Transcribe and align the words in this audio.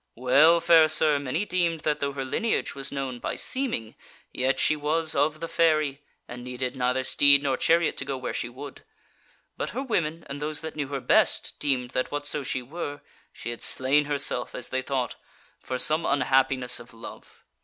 Well, 0.15 0.59
fair 0.61 0.87
sir, 0.87 1.19
many 1.19 1.45
deemed 1.45 1.81
that 1.81 1.99
though 1.99 2.13
her 2.13 2.25
lineage 2.25 2.73
was 2.73 2.91
known 2.91 3.19
by 3.19 3.35
seeming, 3.35 3.93
yet 4.33 4.59
she 4.59 4.75
was 4.75 5.13
of 5.13 5.41
the 5.41 5.47
fairy, 5.47 6.01
and 6.27 6.43
needed 6.43 6.75
neither 6.75 7.03
steed 7.03 7.43
nor 7.43 7.55
chariot 7.55 7.97
to 7.97 8.05
go 8.05 8.17
where 8.17 8.33
she 8.33 8.49
would. 8.49 8.83
But 9.57 9.69
her 9.77 9.83
women 9.83 10.25
and 10.27 10.41
those 10.41 10.61
that 10.61 10.75
knew 10.75 10.87
her 10.87 11.01
best, 11.01 11.59
deemed 11.59 11.91
that 11.91 12.09
whatso 12.11 12.41
she 12.41 12.63
were, 12.63 13.01
she 13.31 13.51
had 13.51 13.61
slain 13.61 14.05
herself, 14.05 14.55
as 14.55 14.69
they 14.69 14.81
thought, 14.81 15.17
for 15.59 15.77
some 15.77 16.03
unhappiness 16.03 16.79
of 16.79 16.95
love. 16.95 17.43